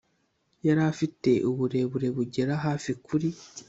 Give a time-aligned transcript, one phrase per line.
[0.65, 3.27] yari afite uburebure bugera hafi kuri